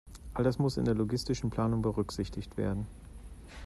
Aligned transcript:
All 0.33 0.43
das 0.43 0.57
muss 0.57 0.77
in 0.77 0.85
der 0.85 0.95
logistischen 0.95 1.51
Planung 1.51 1.83
berücksichtigt 1.83 2.57
werden. 2.57 2.87